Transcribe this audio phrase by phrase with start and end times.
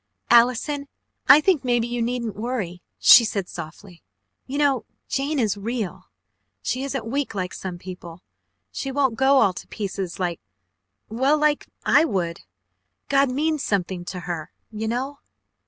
[0.31, 0.87] "Allison
[1.27, 4.01] I think maybe you needn't worry" she said softly.
[4.47, 6.05] "You know Jane is REAL!
[6.63, 8.23] She isn't weak like some people.
[8.71, 10.39] She won't go all to pieces like
[11.07, 12.39] well, like I would.
[13.09, 15.19] God means something to her, you know."